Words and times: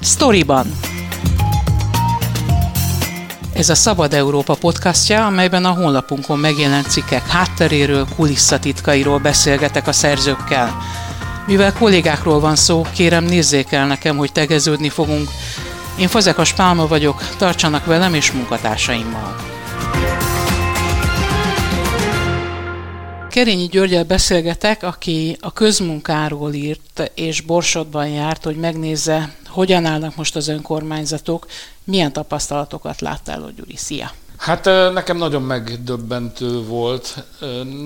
Storyban. 0.00 0.66
Ez 3.52 3.68
a 3.68 3.74
Szabad 3.74 4.14
Európa 4.14 4.54
podcastja, 4.54 5.26
amelyben 5.26 5.64
a 5.64 5.70
honlapunkon 5.70 6.38
megjelent 6.38 6.90
cikkek 6.90 7.26
hátteréről, 7.26 8.06
kulisszatitkairól 8.16 9.18
beszélgetek 9.18 9.86
a 9.86 9.92
szerzőkkel. 9.92 10.76
Mivel 11.46 11.72
kollégákról 11.72 12.40
van 12.40 12.56
szó, 12.56 12.86
kérem 12.94 13.24
nézzék 13.24 13.72
el 13.72 13.86
nekem, 13.86 14.16
hogy 14.16 14.32
tegeződni 14.32 14.88
fogunk. 14.88 15.28
Én 15.98 16.08
Fazekas 16.08 16.52
Pálma 16.52 16.86
vagyok, 16.86 17.22
tartsanak 17.36 17.84
velem 17.84 18.14
és 18.14 18.32
munkatársaimmal. 18.32 19.36
Kerényi 23.30 23.66
Györgyel 23.66 24.04
beszélgetek, 24.04 24.82
aki 24.82 25.36
a 25.40 25.52
közmunkáról 25.52 26.52
írt 26.52 27.10
és 27.14 27.40
Borsodban 27.40 28.08
járt, 28.08 28.44
hogy 28.44 28.56
megnézze, 28.56 29.30
hogyan 29.48 29.84
állnak 29.84 30.16
most 30.16 30.36
az 30.36 30.48
önkormányzatok, 30.48 31.46
milyen 31.84 32.12
tapasztalatokat 32.12 33.00
láttál, 33.00 33.52
Gyuri? 33.56 33.76
Szia! 33.76 34.12
Hát 34.36 34.64
nekem 34.92 35.16
nagyon 35.16 35.42
megdöbbentő 35.42 36.62
volt. 36.62 37.24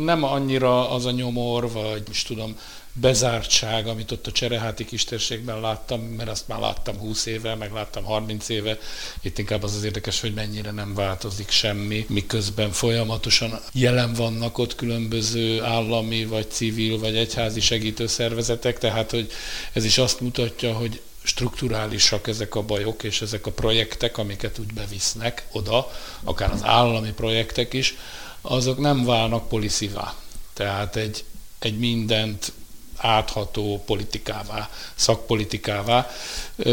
Nem 0.04 0.24
annyira 0.24 0.90
az 0.90 1.06
a 1.06 1.10
nyomor, 1.10 1.72
vagy 1.72 2.02
most 2.06 2.26
tudom, 2.26 2.56
bezártság, 2.92 3.86
amit 3.86 4.12
ott 4.12 4.26
a 4.26 4.32
Csereháti 4.32 4.84
kistérségben 4.84 5.60
láttam, 5.60 6.00
mert 6.00 6.28
azt 6.28 6.48
már 6.48 6.58
láttam 6.58 6.96
20 6.98 7.26
éve, 7.26 7.54
meg 7.54 7.72
láttam 7.72 8.04
30 8.04 8.48
éve. 8.48 8.78
Itt 9.22 9.38
inkább 9.38 9.62
az 9.62 9.74
az 9.74 9.84
érdekes, 9.84 10.20
hogy 10.20 10.34
mennyire 10.34 10.70
nem 10.70 10.94
változik 10.94 11.50
semmi, 11.50 12.06
miközben 12.08 12.70
folyamatosan 12.70 13.60
jelen 13.72 14.12
vannak 14.12 14.58
ott 14.58 14.74
különböző 14.74 15.62
állami, 15.62 16.24
vagy 16.24 16.50
civil, 16.50 16.98
vagy 16.98 17.16
egyházi 17.16 17.60
segítőszervezetek, 17.60 18.78
tehát 18.78 19.10
hogy 19.10 19.30
ez 19.72 19.84
is 19.84 19.98
azt 19.98 20.20
mutatja, 20.20 20.72
hogy 20.72 21.00
strukturálisak 21.22 22.26
ezek 22.26 22.54
a 22.54 22.62
bajok 22.62 23.02
és 23.02 23.22
ezek 23.22 23.46
a 23.46 23.50
projektek, 23.50 24.18
amiket 24.18 24.58
úgy 24.58 24.72
bevisznek 24.72 25.46
oda, 25.52 25.90
akár 26.24 26.52
az 26.52 26.64
állami 26.64 27.12
projektek 27.12 27.72
is, 27.72 27.96
azok 28.40 28.78
nem 28.78 29.04
válnak 29.04 29.48
poliszivá. 29.48 30.14
Tehát 30.52 30.96
egy, 30.96 31.24
egy 31.58 31.78
mindent 31.78 32.52
átható 32.96 33.82
politikává, 33.86 34.70
szakpolitikává. 34.94 36.10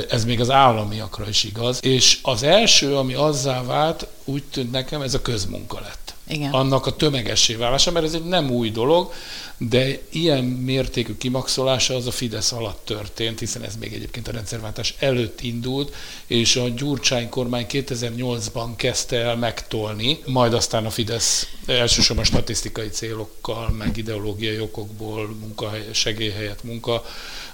Ez 0.09 0.25
még 0.25 0.39
az 0.39 0.49
államiakra 0.49 1.29
is 1.29 1.43
igaz. 1.43 1.79
És 1.81 2.19
az 2.21 2.43
első, 2.43 2.95
ami 2.95 3.13
azzá 3.13 3.63
vált, 3.63 4.07
úgy 4.23 4.43
tűnt 4.43 4.71
nekem, 4.71 5.01
ez 5.01 5.13
a 5.13 5.21
közmunka 5.21 5.79
lett. 5.79 5.98
Igen. 6.29 6.51
Annak 6.51 6.85
a 6.85 6.95
tömegessé 6.95 7.53
válása, 7.53 7.91
mert 7.91 8.05
ez 8.05 8.13
egy 8.13 8.25
nem 8.25 8.51
új 8.51 8.71
dolog, 8.71 9.11
de 9.57 9.99
ilyen 10.09 10.43
mértékű 10.43 11.17
kimaxolása 11.17 11.95
az 11.95 12.07
a 12.07 12.11
Fidesz 12.11 12.51
alatt 12.51 12.85
történt, 12.85 13.39
hiszen 13.39 13.63
ez 13.63 13.75
még 13.75 13.93
egyébként 13.93 14.27
a 14.27 14.31
rendszerváltás 14.31 14.95
előtt 14.99 15.41
indult, 15.41 15.95
és 16.27 16.55
a 16.55 16.67
Gyurcsány 16.67 17.29
kormány 17.29 17.65
2008-ban 17.69 18.69
kezdte 18.75 19.17
el 19.17 19.35
megtolni, 19.35 20.19
majd 20.25 20.53
aztán 20.53 20.85
a 20.85 20.89
Fidesz 20.89 21.47
elsősorban 21.65 22.25
statisztikai 22.25 22.89
célokkal, 22.89 23.69
meg 23.69 23.97
ideológiai 23.97 24.59
okokból 24.59 25.27
munkahely, 25.39 25.87
segélyhelyet 25.91 26.63
munka 26.63 27.05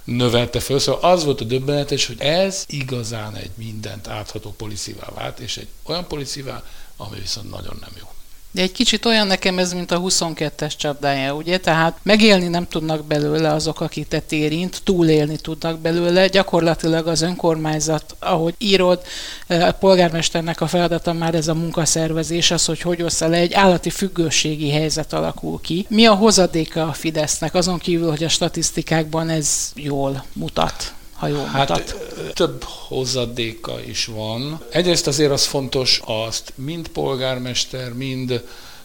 növelte 0.03 0.59
föl. 0.59 0.79
Szóval 0.79 1.11
az 1.11 1.23
volt 1.23 1.41
a 1.41 1.45
döbbenetes, 1.45 2.05
hogy 2.05 2.19
ez 2.19 2.63
igazán 2.67 3.35
egy 3.35 3.51
mindent 3.55 4.07
átható 4.07 4.53
policivá 4.57 5.07
vált, 5.15 5.39
és 5.39 5.57
egy 5.57 5.67
olyan 5.83 6.07
policivá, 6.07 6.63
ami 6.97 7.19
viszont 7.19 7.49
nagyon 7.49 7.77
nem 7.81 7.91
jó. 7.99 8.07
De 8.55 8.61
egy 8.61 8.71
kicsit 8.71 9.05
olyan 9.05 9.27
nekem 9.27 9.59
ez, 9.59 9.73
mint 9.73 9.91
a 9.91 9.99
22-es 9.99 10.77
csapdája, 10.77 11.33
ugye? 11.33 11.57
Tehát 11.57 11.97
megélni 12.03 12.47
nem 12.47 12.67
tudnak 12.67 13.05
belőle 13.05 13.53
azok, 13.53 13.81
akiket 13.81 14.31
érint, 14.31 14.81
túlélni 14.83 15.35
tudnak 15.35 15.79
belőle. 15.79 16.27
Gyakorlatilag 16.27 17.07
az 17.07 17.21
önkormányzat, 17.21 18.15
ahogy 18.19 18.53
írod, 18.57 19.01
eh, 19.47 19.67
a 19.67 19.71
polgármesternek 19.71 20.61
a 20.61 20.67
feladata 20.67 21.13
már 21.13 21.35
ez 21.35 21.47
a 21.47 21.53
munkaszervezés, 21.53 22.51
az, 22.51 22.65
hogy 22.65 22.81
hogy 22.81 23.01
ossza 23.01 23.27
le, 23.27 23.37
egy 23.37 23.53
állati 23.53 23.89
függőségi 23.89 24.71
helyzet 24.71 25.13
alakul 25.13 25.59
ki. 25.61 25.85
Mi 25.89 26.05
a 26.05 26.13
hozadéka 26.13 26.87
a 26.87 26.93
Fidesznek, 26.93 27.53
azon 27.53 27.77
kívül, 27.77 28.09
hogy 28.09 28.23
a 28.23 28.29
statisztikákban 28.29 29.29
ez 29.29 29.71
jól 29.75 30.25
mutat? 30.33 30.93
Ha 31.15 31.27
jól 31.27 31.45
hát, 31.45 31.69
mutat. 31.69 31.95
Több 32.33 32.63
hozadéka 32.63 33.83
is 33.83 34.05
van. 34.05 34.61
Egyrészt 34.69 35.07
azért 35.07 35.31
az 35.31 35.45
fontos, 35.45 36.01
azt 36.05 36.53
mind 36.55 36.87
polgármester, 36.87 37.93
mind 37.93 38.43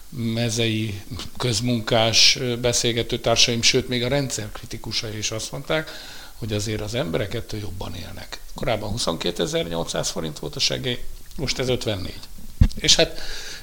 mezei 0.08 1.02
közmunkás 1.36 2.38
beszélgető 2.60 3.18
társaim, 3.18 3.62
sőt 3.62 3.88
még 3.88 4.04
a 4.04 4.08
rendszer 4.08 4.48
kritikusai 4.52 5.16
is 5.16 5.30
azt 5.30 5.52
mondták, 5.52 5.90
hogy 6.36 6.52
azért 6.52 6.80
az 6.80 6.94
emberek 6.94 7.34
ettől 7.34 7.60
jobban 7.60 7.94
élnek. 7.94 8.40
Korábban 8.54 8.94
22.800 8.96 10.08
forint 10.12 10.38
volt 10.38 10.56
a 10.56 10.60
segély, 10.60 10.98
most 11.36 11.58
ez 11.58 11.68
54. 11.68 12.14
És 12.74 12.94
hát 12.96 13.20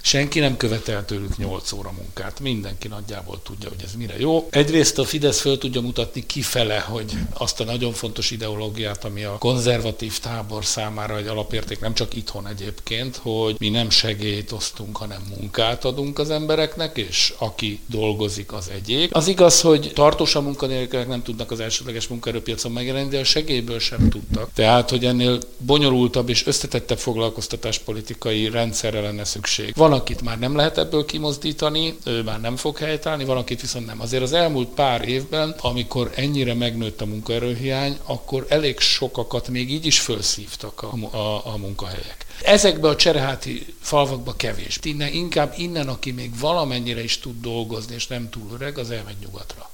senki 0.07 0.39
nem 0.39 0.57
követel 0.57 1.05
tőlük 1.05 1.37
8 1.37 1.71
óra 1.71 1.91
munkát. 1.97 2.39
Mindenki 2.39 2.87
nagyjából 2.87 3.39
tudja, 3.43 3.69
hogy 3.69 3.83
ez 3.83 3.93
mire 3.97 4.19
jó. 4.19 4.47
Egyrészt 4.49 4.99
a 4.99 5.03
Fidesz 5.03 5.39
föl 5.39 5.57
tudja 5.57 5.81
mutatni 5.81 6.25
kifele, 6.25 6.79
hogy 6.79 7.11
azt 7.33 7.59
a 7.59 7.63
nagyon 7.63 7.93
fontos 7.93 8.31
ideológiát, 8.31 9.05
ami 9.05 9.23
a 9.23 9.37
konzervatív 9.37 10.19
tábor 10.19 10.65
számára 10.65 11.17
egy 11.17 11.27
alapérték, 11.27 11.79
nem 11.79 11.93
csak 11.93 12.15
itthon 12.15 12.47
egyébként, 12.47 13.15
hogy 13.15 13.55
mi 13.59 13.69
nem 13.69 13.89
segélyt 13.89 14.51
osztunk, 14.51 14.97
hanem 14.97 15.21
munkát 15.37 15.85
adunk 15.85 16.19
az 16.19 16.29
embereknek, 16.29 16.97
és 16.97 17.33
aki 17.37 17.79
dolgozik, 17.87 18.53
az 18.53 18.69
egyéb. 18.73 19.09
Az 19.13 19.27
igaz, 19.27 19.61
hogy 19.61 19.91
tartósan 19.93 20.43
munkanélkülek 20.43 21.07
nem 21.07 21.23
tudnak 21.23 21.51
az 21.51 21.59
elsődleges 21.59 22.07
munkaerőpiacon 22.07 22.71
megjelenni, 22.71 23.09
de 23.09 23.19
a 23.19 23.23
segélyből 23.23 23.79
sem 23.79 24.09
tudtak. 24.09 24.49
Tehát, 24.53 24.89
hogy 24.89 25.05
ennél 25.05 25.39
bonyolultabb 25.57 26.29
és 26.29 26.45
összetettebb 26.45 26.99
foglalkoztatáspolitikai 26.99 28.49
rendszerre 28.49 29.01
lenne 29.01 29.23
szükség. 29.23 29.73
Van, 29.75 29.95
akit 29.97 30.21
már 30.21 30.39
nem 30.39 30.55
lehet 30.55 30.77
ebből 30.77 31.05
kimozdítani, 31.05 31.97
ő 32.05 32.23
már 32.23 32.41
nem 32.41 32.55
fog 32.55 32.77
helytállni, 32.77 33.25
van, 33.25 33.37
akit 33.37 33.61
viszont 33.61 33.85
nem. 33.85 34.01
Azért 34.01 34.23
az 34.23 34.33
elmúlt 34.33 34.67
pár 34.67 35.07
évben, 35.07 35.55
amikor 35.61 36.11
ennyire 36.15 36.53
megnőtt 36.53 37.01
a 37.01 37.05
munkaerőhiány, 37.05 37.97
akkor 38.05 38.45
elég 38.49 38.79
sokakat 38.79 39.47
még 39.47 39.71
így 39.71 39.85
is 39.85 39.99
felszívtak 39.99 40.81
a, 40.81 41.17
a, 41.17 41.45
a 41.45 41.57
munkahelyek. 41.57 42.25
Ezekbe 42.43 42.87
a 42.87 42.95
csereháti 42.95 43.65
falvakba 43.81 44.35
kevés. 44.35 44.79
Innen, 44.83 45.13
inkább 45.13 45.53
innen, 45.57 45.87
aki 45.87 46.11
még 46.11 46.39
valamennyire 46.39 47.03
is 47.03 47.19
tud 47.19 47.41
dolgozni, 47.41 47.95
és 47.95 48.07
nem 48.07 48.29
túl 48.29 48.51
öreg, 48.53 48.77
az 48.77 48.91
elmegy 48.91 49.17
nyugatra. 49.21 49.69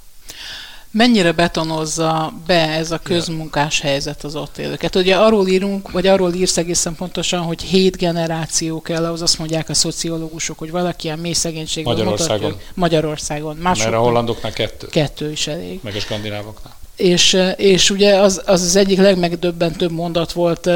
Mennyire 0.95 1.31
betonozza 1.31 2.33
be 2.45 2.69
ez 2.69 2.91
a 2.91 2.97
közmunkás 2.97 3.79
helyzet 3.79 4.23
az 4.23 4.35
ott 4.35 4.57
élőket? 4.57 4.95
Ugye 4.95 5.15
arról 5.15 5.47
írunk, 5.47 5.91
vagy 5.91 6.07
arról 6.07 6.33
írsz 6.33 6.57
egészen 6.57 6.95
pontosan, 6.95 7.41
hogy 7.41 7.61
hét 7.61 7.97
generáció 7.97 8.81
kell, 8.81 9.05
ahhoz 9.05 9.21
azt 9.21 9.37
mondják 9.37 9.69
a 9.69 9.73
szociológusok, 9.73 10.59
hogy 10.59 10.71
valaki 10.71 11.09
a 11.09 11.15
mély 11.15 11.33
szegénységben 11.33 11.93
Magyarországon. 11.93 12.49
Mutatja, 12.49 12.71
Magyarországon. 12.73 13.55
Mások 13.55 13.83
Mert 13.83 13.97
a 13.97 14.01
hollandoknál 14.01 14.51
kettő. 14.51 14.87
Kettő 14.87 15.31
is 15.31 15.47
elég. 15.47 15.79
Meg 15.83 15.95
a 15.95 15.99
skandinávoknál. 15.99 16.75
És, 17.03 17.37
és 17.57 17.89
ugye 17.89 18.15
az, 18.15 18.41
az 18.45 18.61
az 18.61 18.75
egyik 18.75 18.97
legmegdöbbentőbb 18.97 19.91
mondat 19.91 20.31
volt 20.31 20.69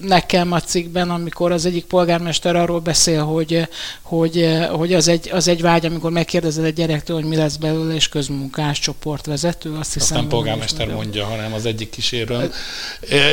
nekem 0.00 0.52
a 0.52 0.60
cikkben, 0.60 1.10
amikor 1.10 1.52
az 1.52 1.66
egyik 1.66 1.84
polgármester 1.84 2.56
arról 2.56 2.80
beszél, 2.80 3.24
hogy, 3.24 3.68
hogy, 4.02 4.58
hogy 4.70 4.94
az, 4.94 5.08
egy, 5.08 5.30
az 5.32 5.48
egy 5.48 5.60
vágy, 5.60 5.86
amikor 5.86 6.10
megkérdezed 6.10 6.64
egy 6.64 6.74
gyerektől, 6.74 7.16
hogy 7.16 7.28
mi 7.28 7.36
lesz 7.36 7.56
belőle, 7.56 7.94
és 7.94 8.08
közmunkás 8.08 8.78
csoportvezető, 8.78 9.74
azt 9.78 9.92
hiszem. 9.92 10.16
Azt 10.16 10.20
nem 10.20 10.28
polgármester 10.28 10.88
mondja, 10.88 11.24
hanem 11.24 11.52
az 11.52 11.66
egyik 11.66 11.90
kísérő. 11.90 12.52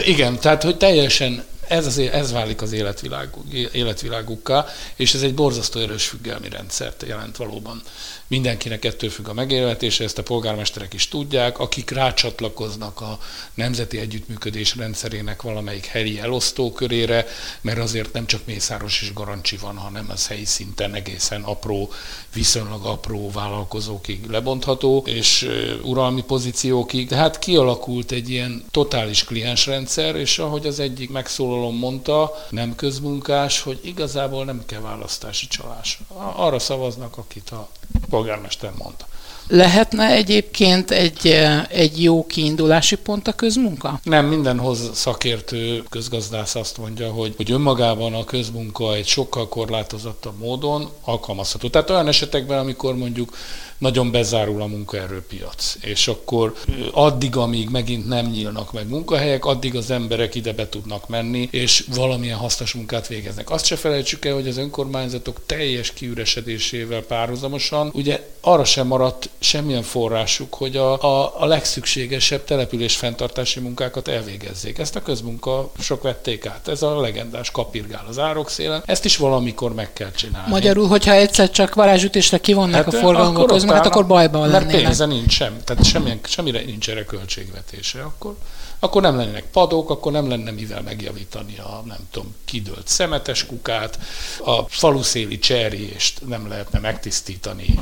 Igen, 0.05 0.39
tehát 0.39 0.63
hogy 0.63 0.77
teljesen 0.77 1.43
ez, 1.67 1.85
az, 1.85 1.97
ez 1.97 2.31
válik 2.31 2.61
az 2.61 2.71
életvilág, 2.71 3.29
életvilágukká, 3.71 4.65
és 4.95 5.13
ez 5.13 5.21
egy 5.21 5.33
borzasztó 5.33 5.79
erős 5.79 6.05
függelmi 6.05 6.49
rendszert 6.49 7.03
jelent 7.07 7.37
valóban. 7.37 7.81
Mindenkinek 8.27 8.85
ettől 8.85 9.09
függ 9.09 9.27
a 9.27 9.33
megélhetése, 9.33 10.03
ezt 10.03 10.17
a 10.17 10.23
polgármesterek 10.23 10.93
is 10.93 11.07
tudják, 11.07 11.59
akik 11.59 11.89
rácsatlakoznak 11.89 13.01
a 13.01 13.19
Nemzeti 13.53 13.99
Együttműködés 13.99 14.75
rendszerének 14.75 15.41
valamelyik 15.41 15.85
helyi 15.85 16.19
elosztókörére, 16.19 17.25
mert 17.61 17.79
azért 17.79 18.13
nem 18.13 18.25
csak 18.25 18.41
Mészáros 18.45 19.01
és 19.01 19.13
Garancsi 19.13 19.57
van, 19.57 19.77
hanem 19.77 20.05
az 20.09 20.27
helyi 20.27 20.45
szinten 20.45 20.93
egészen 20.93 21.41
apró, 21.41 21.91
viszonylag 22.33 22.85
apró 22.85 23.31
vállalkozókig 23.31 24.29
lebontható, 24.29 25.03
és 25.05 25.49
uralmi 25.83 26.23
pozíciókig. 26.23 27.07
Tehát 27.07 27.39
kialakult 27.39 28.11
egy 28.11 28.29
ilyen 28.29 28.63
totális 28.71 29.23
kliensrendszer, 29.23 30.15
és 30.15 30.39
ahogy 30.39 30.65
az 30.65 30.79
egyik 30.79 31.09
megszólalom 31.57 31.77
mondta, 31.77 32.31
nem 32.49 32.75
közmunkás, 32.75 33.61
hogy 33.61 33.79
igazából 33.83 34.45
nem 34.45 34.65
kell 34.65 34.81
választási 34.81 35.47
csalás. 35.47 35.99
Arra 36.35 36.59
szavaznak, 36.59 37.17
akit 37.17 37.49
a 37.49 37.67
polgármester 38.09 38.71
mondta. 38.77 39.05
Lehetne 39.47 40.11
egyébként 40.11 40.91
egy, 40.91 41.27
egy 41.69 42.03
jó 42.03 42.25
kiindulási 42.25 42.95
pont 42.95 43.27
a 43.27 43.33
közmunka? 43.33 43.99
Nem, 44.03 44.25
mindenhoz 44.25 44.89
szakértő 44.93 45.83
közgazdász 45.89 46.55
azt 46.55 46.77
mondja, 46.77 47.11
hogy, 47.11 47.33
hogy 47.37 47.51
önmagában 47.51 48.13
a 48.13 48.23
közmunka 48.23 48.93
egy 48.95 49.07
sokkal 49.07 49.47
korlátozottabb 49.47 50.39
módon 50.39 50.89
alkalmazható. 51.01 51.69
Tehát 51.69 51.89
olyan 51.89 52.07
esetekben, 52.07 52.59
amikor 52.59 52.95
mondjuk 52.95 53.37
nagyon 53.77 54.11
bezárul 54.11 54.61
a 54.61 54.65
munkaerőpiac. 54.65 55.75
És 55.81 56.07
akkor 56.07 56.53
addig, 56.91 57.35
amíg 57.35 57.69
megint 57.69 58.07
nem 58.07 58.25
nyílnak 58.25 58.73
meg 58.73 58.89
munkahelyek, 58.89 59.45
addig 59.45 59.75
az 59.75 59.91
emberek 59.91 60.35
ide 60.35 60.53
be 60.53 60.69
tudnak 60.69 61.07
menni, 61.07 61.47
és 61.51 61.85
valamilyen 61.95 62.37
hasznos 62.37 62.73
munkát 62.73 63.07
végeznek. 63.07 63.49
Azt 63.49 63.65
se 63.65 63.75
felejtsük 63.75 64.25
el, 64.25 64.33
hogy 64.33 64.47
az 64.47 64.57
önkormányzatok 64.57 65.41
teljes 65.45 65.93
kiüresedésével 65.93 67.01
párhuzamosan, 67.01 67.91
ugye 67.93 68.35
arra 68.47 68.63
sem 68.63 68.87
maradt 68.87 69.29
semmilyen 69.39 69.83
forrásuk, 69.83 70.53
hogy 70.53 70.77
a, 70.77 71.01
a, 71.01 71.41
a 71.41 71.45
legszükségesebb 71.45 72.43
település 72.43 72.95
fenntartási 72.95 73.59
munkákat 73.59 74.07
elvégezzék. 74.07 74.77
Ezt 74.77 74.95
a 74.95 75.01
közmunka 75.01 75.71
sok 75.79 76.01
vették 76.01 76.45
át. 76.45 76.67
Ez 76.67 76.81
a 76.81 76.99
legendás 76.99 77.51
kapirgál 77.51 78.05
az 78.09 78.19
árok 78.19 78.49
szélen. 78.49 78.83
Ezt 78.85 79.05
is 79.05 79.17
valamikor 79.17 79.73
meg 79.73 79.93
kell 79.93 80.11
csinálni. 80.11 80.49
Magyarul, 80.49 80.87
hogyha 80.87 81.11
egyszer 81.11 81.49
csak 81.49 81.75
varázsütésre 81.75 82.37
kivonnak 82.37 82.75
hát, 82.75 82.93
a 82.93 82.97
forgalomba 82.97 83.45
mert 83.47 83.67
hát 83.67 83.85
akkor 83.85 84.07
bajban 84.07 84.47
lennének. 84.47 84.71
Mert 84.71 84.83
pénze 84.83 85.05
nincs 85.05 85.31
sem, 85.31 85.57
tehát 85.63 85.85
semmilyen, 85.85 86.19
semmire 86.23 86.61
nincs 86.65 86.89
erre 86.89 87.05
költségvetése, 87.05 88.01
akkor, 88.01 88.35
akkor 88.79 89.01
nem 89.01 89.17
lennének 89.17 89.45
padok, 89.51 89.89
akkor 89.89 90.11
nem 90.11 90.29
lenne 90.29 90.51
mivel 90.51 90.81
megjavítani 90.81 91.57
a 91.57 91.83
nem 91.85 91.99
tudom, 92.11 92.35
kidőlt 92.45 92.87
szemetes 92.87 93.45
kukát, 93.45 93.99
a 94.45 94.61
faluszéli 94.67 95.39
cserjést 95.39 96.27
nem 96.27 96.47
lehetne 96.47 96.79
megtisztítani 96.79 97.79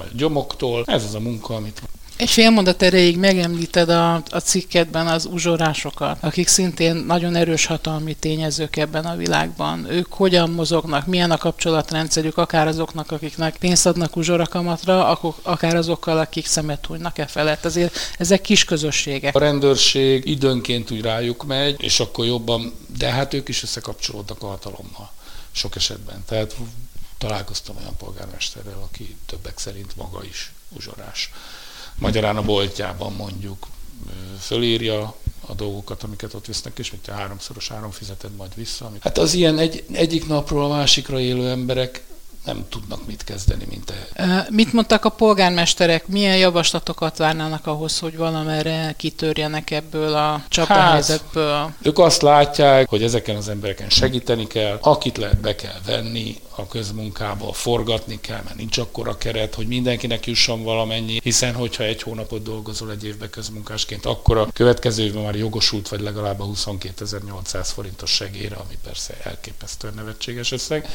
a 0.00 0.06
gyomoktól. 0.16 0.82
Ez 0.86 1.04
az 1.04 1.14
a 1.14 1.20
munka, 1.20 1.54
amit 1.54 1.82
egy 2.20 2.30
fél 2.30 2.50
mondat 2.50 2.82
erejéig 2.82 3.18
megemlíted 3.18 3.88
a, 3.88 4.14
a 4.14 4.38
cikketben 4.38 5.06
az 5.06 5.28
uzsorásokat, 5.32 6.18
akik 6.20 6.48
szintén 6.48 6.96
nagyon 6.96 7.34
erős 7.34 7.66
hatalmi 7.66 8.14
tényezők 8.14 8.76
ebben 8.76 9.04
a 9.04 9.16
világban. 9.16 9.86
Ők 9.90 10.12
hogyan 10.12 10.50
mozognak, 10.50 11.06
milyen 11.06 11.30
a 11.30 11.36
kapcsolatrendszerük, 11.36 12.36
akár 12.36 12.66
azoknak, 12.66 13.10
akiknek 13.10 13.56
pénzt 13.56 13.86
adnak 13.86 14.16
uzsorakamatra, 14.16 15.18
akár 15.42 15.76
azokkal, 15.76 16.18
akik 16.18 16.46
szemet 16.46 16.86
hunynak 16.86 17.18
e 17.18 17.26
felett. 17.26 17.64
Ezért 17.64 17.98
ezek 18.18 18.40
kis 18.40 18.64
közösségek. 18.64 19.34
A 19.34 19.38
rendőrség 19.38 20.26
időnként 20.26 20.90
úgy 20.90 21.00
rájuk 21.00 21.44
megy, 21.44 21.82
és 21.82 22.00
akkor 22.00 22.26
jobban, 22.26 22.72
de 22.98 23.10
hát 23.10 23.34
ők 23.34 23.48
is 23.48 23.62
összekapcsolódnak 23.62 24.42
a 24.42 24.46
hatalommal 24.46 25.10
sok 25.52 25.76
esetben. 25.76 26.24
Tehát 26.26 26.56
találkoztam 27.20 27.76
olyan 27.76 27.96
polgármesterrel, 27.96 28.82
aki 28.82 29.16
többek 29.26 29.58
szerint 29.58 29.96
maga 29.96 30.24
is 30.24 30.52
uzsorás 30.68 31.30
magyarán 32.00 32.36
a 32.36 32.42
boltjában 32.42 33.12
mondjuk 33.12 33.66
fölírja 34.40 35.14
a 35.46 35.54
dolgokat, 35.54 36.02
amiket 36.02 36.34
ott 36.34 36.46
visznek, 36.46 36.78
és 36.78 36.90
mint 36.90 37.08
a 37.08 37.12
háromszoros 37.12 37.70
áron 37.70 37.90
fizeted 37.90 38.30
majd 38.36 38.54
vissza. 38.54 38.86
Amit... 38.86 39.02
Hát 39.02 39.18
az 39.18 39.34
ilyen 39.34 39.58
egy, 39.58 39.84
egyik 39.92 40.26
napról 40.26 40.64
a 40.64 40.68
másikra 40.76 41.20
élő 41.20 41.48
emberek 41.48 42.02
nem 42.44 42.64
tudnak 42.68 43.06
mit 43.06 43.24
kezdeni, 43.24 43.64
mint 43.68 43.92
e. 44.14 44.46
Mit 44.50 44.72
mondtak 44.72 45.04
a 45.04 45.08
polgármesterek? 45.08 46.06
Milyen 46.06 46.36
javaslatokat 46.36 47.16
várnának 47.16 47.66
ahhoz, 47.66 47.98
hogy 47.98 48.16
valamerre 48.16 48.94
kitörjenek 48.96 49.70
ebből 49.70 50.14
a 50.14 50.44
csapdahelyzetből? 50.48 51.56
Hát, 51.56 51.72
ők 51.82 51.98
azt 51.98 52.22
látják, 52.22 52.88
hogy 52.88 53.02
ezeken 53.02 53.36
az 53.36 53.48
embereken 53.48 53.88
segíteni 53.88 54.46
kell, 54.46 54.78
akit 54.80 55.16
lehet 55.16 55.40
be 55.40 55.54
kell 55.54 55.80
venni, 55.86 56.40
a 56.60 56.66
közmunkába 56.66 57.52
forgatni 57.52 58.20
kell, 58.20 58.42
mert 58.44 58.56
nincs 58.56 58.78
akkora 58.78 59.16
keret, 59.16 59.54
hogy 59.54 59.66
mindenkinek 59.66 60.26
jusson 60.26 60.62
valamennyi, 60.62 61.20
hiszen 61.22 61.54
hogyha 61.54 61.84
egy 61.84 62.02
hónapot 62.02 62.42
dolgozol 62.42 62.90
egy 62.90 63.04
évbe 63.04 63.30
közmunkásként, 63.30 64.06
akkor 64.06 64.36
a 64.36 64.48
következő 64.52 65.02
évben 65.02 65.22
már 65.22 65.34
jogosult 65.34 65.88
vagy 65.88 66.00
legalább 66.00 66.40
a 66.40 66.44
22.800 66.44 67.68
forintos 67.72 68.10
segélyre, 68.10 68.56
ami 68.56 68.78
persze 68.84 69.14
elképesztően 69.22 69.94
nevetséges 69.94 70.52
összeg, 70.52 70.88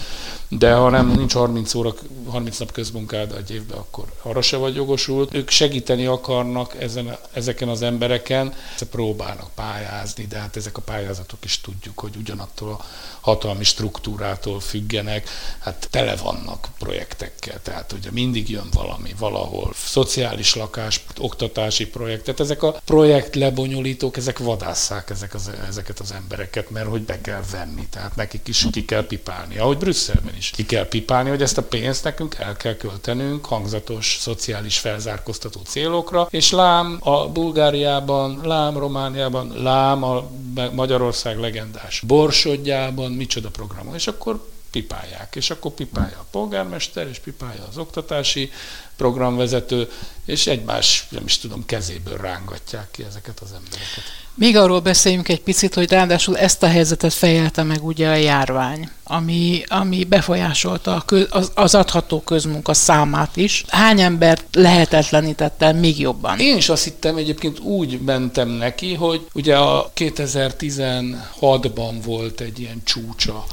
de 0.49 0.73
ha 0.73 0.89
nem 0.89 1.11
nincs 1.11 1.33
30 1.33 1.73
óra, 1.73 1.93
30 2.27 2.57
nap 2.57 2.71
közmunkád 2.71 3.31
egy 3.31 3.51
évben, 3.51 3.77
akkor 3.77 4.05
arra 4.21 4.41
se 4.41 4.57
vagy 4.57 4.75
jogosult. 4.75 5.33
Ők 5.33 5.49
segíteni 5.49 6.05
akarnak 6.05 6.75
ezen, 6.81 7.17
ezeken 7.33 7.69
az 7.69 7.81
embereken, 7.81 8.53
próbálnak 8.91 9.49
pályázni, 9.55 10.25
de 10.25 10.37
hát 10.37 10.55
ezek 10.55 10.77
a 10.77 10.81
pályázatok 10.81 11.43
is 11.43 11.61
tudjuk, 11.61 11.99
hogy 11.99 12.15
ugyanattól 12.15 12.69
a 12.69 12.85
hatalmi 13.21 13.63
struktúrától 13.63 14.59
függenek, 14.59 15.29
hát 15.59 15.87
tele 15.91 16.15
vannak 16.15 16.67
projektekkel, 16.79 17.61
tehát 17.61 17.91
ugye 17.91 18.09
mindig 18.11 18.49
jön 18.49 18.67
valami 18.73 19.13
valahol, 19.19 19.71
szociális 19.75 20.55
lakás, 20.55 21.03
oktatási 21.17 21.87
projektet, 21.87 22.39
ezek 22.39 22.63
a 22.63 22.79
projekt 22.85 23.35
lebonyolítók, 23.35 24.17
ezek 24.17 24.39
vadásszák 24.39 25.09
ezek 25.09 25.33
az, 25.33 25.51
ezeket 25.67 25.99
az 25.99 26.11
embereket, 26.11 26.69
mert 26.69 26.87
hogy 26.87 27.01
be 27.01 27.21
kell 27.21 27.41
venni, 27.51 27.87
tehát 27.89 28.15
nekik 28.15 28.47
is 28.47 28.67
ki 28.71 28.85
kell 28.85 29.05
pipálni, 29.07 29.57
ahogy 29.57 29.77
Brüsszelben 29.77 30.35
is 30.37 30.49
ki 30.49 30.65
kell 30.65 30.87
pipálni, 30.87 31.29
hogy 31.29 31.41
ezt 31.41 31.57
a 31.57 31.63
pénzt 31.63 32.03
nekünk 32.03 32.35
el 32.39 32.55
kell 32.55 32.75
költenünk 32.75 33.45
hangzatos, 33.45 34.17
szociális 34.19 34.77
felzárkóztató 34.77 35.59
célokra, 35.65 36.27
és 36.29 36.51
lám 36.51 36.97
a 36.99 37.27
Bulgáriában, 37.27 38.39
lám 38.43 38.77
Romániában, 38.77 39.53
lám 39.55 40.03
a 40.03 40.29
Magyarország 40.71 41.39
legendás 41.39 42.01
Borsodjában, 42.07 43.11
micsoda 43.11 43.49
programon, 43.49 43.93
és 43.93 44.07
akkor 44.07 44.53
pipálják. 44.81 45.35
És 45.35 45.49
akkor 45.49 45.71
pipálja 45.71 46.17
a 46.19 46.25
polgármester, 46.31 47.07
és 47.07 47.19
pipálja 47.19 47.65
az 47.69 47.77
oktatási 47.77 48.51
programvezető, 48.95 49.91
és 50.25 50.47
egymás, 50.47 51.07
nem 51.09 51.23
is 51.25 51.37
tudom, 51.37 51.65
kezéből 51.65 52.17
rángatják 52.17 52.91
ki 52.91 53.03
ezeket 53.03 53.39
az 53.39 53.51
embereket. 53.51 54.03
Még 54.33 54.55
arról 54.55 54.79
beszéljünk 54.79 55.29
egy 55.29 55.41
picit, 55.41 55.73
hogy 55.73 55.91
ráadásul 55.91 56.37
ezt 56.37 56.63
a 56.63 56.67
helyzetet 56.67 57.13
fejelte 57.13 57.63
meg 57.63 57.85
ugye 57.85 58.09
a 58.09 58.15
járvány, 58.15 58.89
ami, 59.03 59.63
ami 59.67 60.03
befolyásolta 60.03 60.95
a 60.95 61.01
köz, 61.01 61.27
az, 61.29 61.51
az 61.53 61.75
adható 61.75 62.21
közmunka 62.21 62.73
számát 62.73 63.35
is. 63.37 63.63
Hány 63.67 64.01
embert 64.01 64.45
lehetetlenítette 64.51 65.71
még 65.71 65.99
jobban? 65.99 66.39
Én 66.39 66.57
is 66.57 66.69
azt 66.69 66.83
hittem, 66.83 67.17
egyébként 67.17 67.59
úgy 67.59 68.01
mentem 68.01 68.49
neki, 68.49 68.93
hogy 68.93 69.27
ugye 69.33 69.57
a 69.57 69.91
2016-ban 69.95 71.93
volt 72.03 72.41
egy 72.41 72.59
ilyen 72.59 72.81
csúcsa 72.83 73.45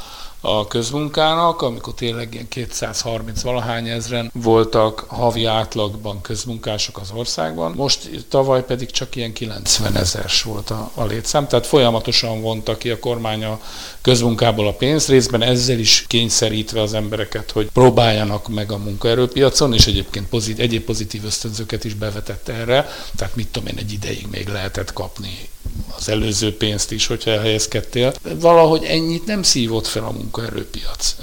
a 0.44 0.66
közmunkának, 0.66 1.62
amikor 1.62 1.94
tényleg 1.94 2.34
ilyen 2.34 2.48
230 2.48 3.42
valahány 3.42 3.88
ezren 3.88 4.30
voltak 4.34 5.04
havi 5.08 5.44
átlagban 5.44 6.20
közmunkások 6.20 6.98
az 6.98 7.10
országban. 7.14 7.72
Most 7.76 8.26
tavaly 8.28 8.64
pedig 8.64 8.90
csak 8.90 9.16
ilyen 9.16 9.32
90 9.32 9.96
ezers 9.96 10.42
volt 10.42 10.70
a, 10.70 10.90
a 10.94 11.04
létszám, 11.04 11.48
tehát 11.48 11.66
folyamatosan 11.66 12.40
vonta 12.40 12.76
ki 12.76 12.90
a 12.90 12.98
kormány 12.98 13.44
a 13.44 13.60
közmunkából 14.00 14.66
a 14.66 14.72
pénzt, 14.72 15.08
részben 15.08 15.42
ezzel 15.42 15.78
is 15.78 16.04
kényszerítve 16.08 16.80
az 16.80 16.94
embereket, 16.94 17.50
hogy 17.50 17.70
próbáljanak 17.72 18.48
meg 18.48 18.72
a 18.72 18.78
munkaerőpiacon, 18.78 19.74
és 19.74 19.86
egyébként 19.86 20.28
pozit, 20.28 20.58
egyéb 20.58 20.84
pozitív 20.84 21.24
ösztönzőket 21.24 21.84
is 21.84 21.94
bevetett 21.94 22.48
erre, 22.48 22.88
tehát 23.16 23.36
mit 23.36 23.48
tudom 23.48 23.68
én, 23.68 23.78
egy 23.78 23.92
ideig 23.92 24.26
még 24.30 24.48
lehetett 24.48 24.92
kapni 24.92 25.48
az 25.96 26.08
előző 26.08 26.56
pénzt 26.56 26.93
is, 26.93 27.06
hogyha 27.06 27.31
elhelyezkedtél. 27.31 28.12
Valahogy 28.41 28.84
ennyit 28.84 29.26
nem 29.26 29.43
szívott 29.43 29.86
fel 29.86 30.05
a 30.05 30.10
munkaerőpiac. 30.10 31.14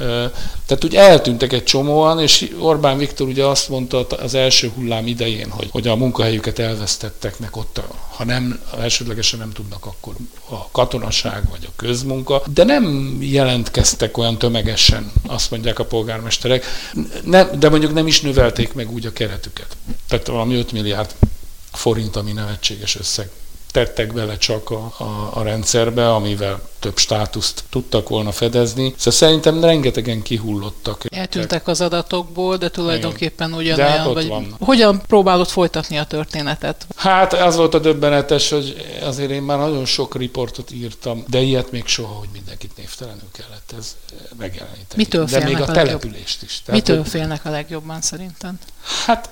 Tehát 0.66 0.84
úgy 0.84 0.96
eltűntek 0.96 1.54
egy 1.54 1.64
csomóan, 1.64 2.20
és 2.20 2.52
Orbán 2.60 2.98
Viktor 2.98 3.28
ugye 3.28 3.46
azt 3.46 3.70
mondta 3.70 4.08
az 4.08 4.34
első 4.34 4.72
hullám 4.76 5.08
idején, 5.08 5.50
hogy, 5.50 5.68
hogy 5.72 5.88
a 5.88 5.96
munkahelyüket 5.96 6.60
elvesztettek, 6.60 7.40
meg 7.40 7.56
ott, 7.56 7.82
ha 8.16 8.26
nem, 8.26 8.60
elsődlegesen 8.80 9.40
nem 9.40 9.52
tudnak, 9.52 9.86
akkor 9.86 10.14
a 10.50 10.70
katonaság 10.72 11.50
vagy 11.50 11.68
a 11.68 11.72
közmunka, 11.76 12.44
de 12.54 12.64
nem 12.64 13.18
jelentkeztek 13.22 14.18
olyan 14.18 14.38
tömegesen, 14.38 15.12
azt 15.28 15.52
mondják 15.52 15.80
a 15.80 15.86
polgármesterek, 15.86 16.66
nem, 17.24 17.50
de 17.60 17.70
mondjuk 17.70 17.94
nem 17.94 18.08
is 18.08 18.22
növelték 18.22 18.74
meg 18.74 18.92
úgy 18.92 19.06
a 19.06 19.14
keretüket. 19.14 19.78
Tehát 20.08 20.28
valami 20.28 20.56
5 20.56 20.72
milliárd 20.72 21.16
forint, 21.72 22.16
ami 22.16 22.32
nevetséges 22.32 22.96
összeg 22.96 23.30
tettek 23.72 24.14
bele 24.14 24.38
csak 24.38 24.70
a, 24.70 24.94
a, 24.98 25.30
a 25.34 25.44
rendszerbe, 25.44 26.14
amivel 26.14 26.62
több 26.80 26.98
státuszt 26.98 27.64
tudtak 27.70 28.10
volna 28.10 28.32
fedezni. 28.32 28.94
Szóval 28.98 29.14
szerintem 29.14 29.64
rengetegen 29.64 30.22
kihullottak. 30.22 31.04
Eltűntek 31.10 31.68
az 31.68 31.82
adatokból, 31.82 32.58
de 32.58 32.70
tulajdonképpen 32.70 33.54
ugyanolyan. 33.54 33.78
De 33.78 33.98
hát 33.98 34.14
vagy 34.14 34.28
vannak. 34.28 34.58
Hogyan 34.60 35.02
próbálod 35.08 35.48
folytatni 35.48 35.98
a 35.98 36.04
történetet? 36.04 36.88
Hát 36.96 37.34
az 37.34 37.56
volt 37.56 37.74
a 37.74 37.80
döbbenetes, 37.80 38.50
hogy 38.50 38.76
azért 39.04 39.30
én 39.30 39.42
már 39.42 39.58
nagyon 39.58 39.86
sok 39.86 40.16
riportot 40.16 40.72
írtam, 40.72 41.24
de 41.28 41.40
ilyet 41.40 41.72
még 41.72 41.86
soha, 41.86 42.14
hogy 42.14 42.30
mindenkit 42.34 42.78
névtelenül 42.78 43.30
kellett 43.32 43.74
ez 43.78 43.96
megjeleníteni. 44.38 44.86
Mitől 44.96 45.26
de 45.26 45.44
még 45.44 45.60
a, 45.60 45.64
a 45.64 45.72
települést 45.72 46.42
is. 46.44 46.62
Tehát, 46.66 46.82
Mitől 46.82 47.02
hogy... 47.02 47.10
félnek 47.10 47.46
a 47.46 47.50
legjobban 47.50 48.02
szerintem? 48.02 48.60
Hát 49.06 49.30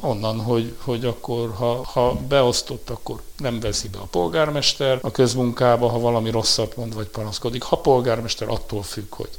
onnan, 0.00 0.40
hogy, 0.40 0.74
hogy 0.78 1.04
akkor 1.04 1.54
ha, 1.58 1.84
ha 1.92 2.12
beosztott, 2.28 2.90
akkor 2.90 3.22
nem 3.36 3.60
veszi 3.62 3.88
be 3.88 3.98
a 3.98 4.06
polgármester 4.10 4.98
a 5.02 5.10
közmunkába, 5.10 5.88
ha 5.88 5.98
valami 5.98 6.30
rosszat 6.30 6.76
mond 6.76 6.94
vagy 6.94 7.06
panaszkodik. 7.06 7.62
Ha 7.62 7.76
polgármester 7.76 8.48
attól 8.48 8.82
függ, 8.82 9.14
hogy 9.14 9.30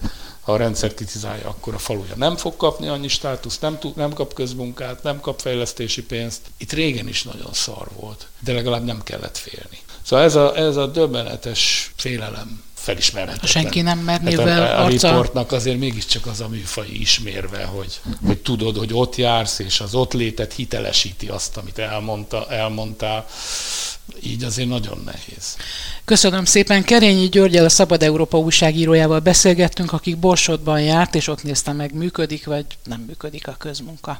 ha 0.41 0.53
a 0.53 0.57
rendszer 0.57 0.93
kritizálja, 0.93 1.47
akkor 1.47 1.73
a 1.73 1.77
faluja 1.77 2.15
nem 2.15 2.35
fog 2.35 2.55
kapni 2.55 2.87
annyi 2.87 3.07
státuszt, 3.07 3.61
nem, 3.61 3.79
tud, 3.79 3.95
nem 3.95 4.13
kap 4.13 4.33
közmunkát, 4.33 5.03
nem 5.03 5.19
kap 5.19 5.39
fejlesztési 5.39 6.03
pénzt. 6.03 6.41
Itt 6.57 6.71
régen 6.71 7.07
is 7.07 7.23
nagyon 7.23 7.53
szar 7.53 7.87
volt, 7.99 8.27
de 8.39 8.53
legalább 8.53 8.85
nem 8.85 9.03
kellett 9.03 9.37
félni. 9.37 9.77
Szóval 10.01 10.25
ez 10.25 10.35
a, 10.35 10.57
ez 10.57 10.75
a 10.75 10.87
döbbenetes 10.87 11.93
félelem 11.95 12.63
felismerhetetlen. 12.83 13.51
Senki 13.51 13.81
nem 13.81 13.99
mer 13.99 14.21
hát 14.21 14.37
a, 14.37 14.83
a 14.83 14.87
riportnak 14.87 15.51
azért 15.51 15.79
mégiscsak 15.79 16.25
az 16.25 16.41
a 16.41 16.47
műfai 16.47 16.99
ismérve, 16.99 17.63
hogy, 17.63 17.99
hogy 18.25 18.37
tudod, 18.37 18.77
hogy 18.77 18.93
ott 18.93 19.15
jársz, 19.15 19.59
és 19.59 19.79
az 19.79 19.95
ott 19.95 20.13
létet 20.13 20.53
hitelesíti 20.53 21.27
azt, 21.27 21.57
amit 21.57 21.77
elmondta, 21.77 22.47
elmondtál. 22.49 23.25
Így 24.23 24.43
azért 24.43 24.67
nagyon 24.67 25.01
nehéz. 25.05 25.55
Köszönöm 26.05 26.45
szépen. 26.45 26.83
Kerényi 26.83 27.29
Györgyel, 27.29 27.65
a 27.65 27.69
Szabad 27.69 28.03
Európa 28.03 28.37
újságírójával 28.37 29.19
beszélgettünk, 29.19 29.93
akik 29.93 30.17
Borsodban 30.17 30.81
járt, 30.81 31.15
és 31.15 31.27
ott 31.27 31.43
nézte 31.43 31.71
meg, 31.71 31.93
működik 31.93 32.45
vagy 32.45 32.65
nem 32.83 32.99
működik 33.07 33.47
a 33.47 33.55
közmunka. 33.57 34.19